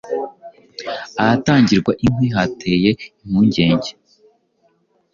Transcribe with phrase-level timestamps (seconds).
[1.21, 2.89] ahatangirwa inkwi hateye
[3.21, 3.91] impungenge